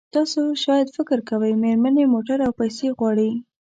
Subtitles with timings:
[0.15, 3.31] تاسو شاید فکر کوئ مېرمنې موټر او پیسې غواړي.